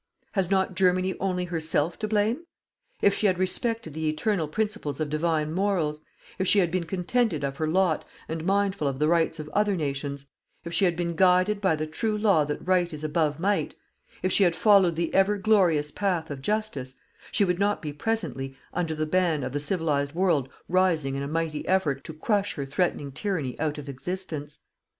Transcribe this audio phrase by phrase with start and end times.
[0.31, 2.47] Has not Germany only herself to blame?
[3.03, 6.01] If she had respected the eternal principles of Divine Morals;
[6.39, 9.75] if she had been contented of her lot and mindful of the rights of other
[9.75, 10.25] nations;
[10.65, 13.75] if she had been guided by the true law that Right is above Might;
[14.23, 16.95] if she had followed the ever glorious path of Justice,
[17.31, 21.27] she would not be presently under the ban of the civilized world rising in a
[21.27, 24.61] mighty effort to crush her threatening tyranny out of existence.